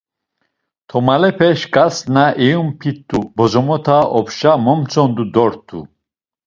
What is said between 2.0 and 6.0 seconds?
na eyumpit̆u bozomota opşa momtzondu dort̆u.